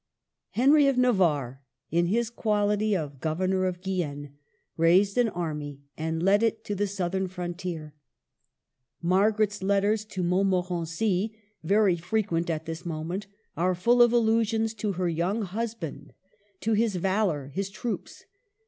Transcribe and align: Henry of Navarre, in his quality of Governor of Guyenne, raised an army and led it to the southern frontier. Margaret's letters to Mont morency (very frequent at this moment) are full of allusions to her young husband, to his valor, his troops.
Henry 0.53 0.87
of 0.87 0.97
Navarre, 0.97 1.61
in 1.91 2.07
his 2.07 2.31
quality 2.31 2.95
of 2.97 3.19
Governor 3.19 3.65
of 3.65 3.83
Guyenne, 3.83 4.33
raised 4.75 5.15
an 5.15 5.29
army 5.29 5.83
and 5.95 6.23
led 6.23 6.41
it 6.41 6.65
to 6.65 6.73
the 6.73 6.87
southern 6.87 7.27
frontier. 7.27 7.93
Margaret's 8.99 9.61
letters 9.61 10.03
to 10.05 10.23
Mont 10.23 10.49
morency 10.49 11.35
(very 11.63 11.97
frequent 11.97 12.49
at 12.49 12.65
this 12.65 12.83
moment) 12.83 13.27
are 13.55 13.75
full 13.75 14.01
of 14.01 14.11
allusions 14.11 14.73
to 14.73 14.93
her 14.93 15.07
young 15.07 15.43
husband, 15.43 16.13
to 16.61 16.73
his 16.73 16.95
valor, 16.95 17.49
his 17.49 17.69
troops. 17.69 18.25